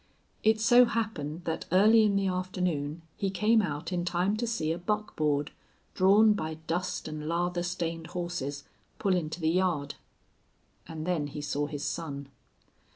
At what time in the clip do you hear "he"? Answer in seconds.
3.15-3.29, 11.27-11.41